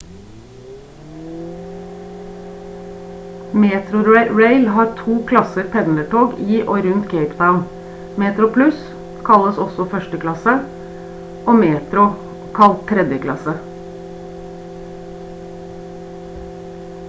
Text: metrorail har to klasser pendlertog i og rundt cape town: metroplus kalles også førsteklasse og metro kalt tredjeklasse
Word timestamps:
metrorail 3.63 4.63
har 4.77 4.87
to 5.01 5.17
klasser 5.31 5.67
pendlertog 5.75 6.33
i 6.55 6.63
og 6.73 6.87
rundt 6.87 7.05
cape 7.11 7.37
town: 7.43 7.61
metroplus 8.25 8.81
kalles 9.29 9.61
også 9.67 9.87
førsteklasse 9.93 10.57
og 11.53 11.61
metro 11.61 12.09
kalt 12.59 12.83
tredjeklasse 12.95 13.55